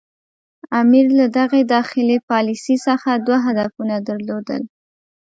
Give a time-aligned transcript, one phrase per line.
[0.81, 4.61] امیر له دغې داخلي پالیسي څخه دوه هدفونه درلودل.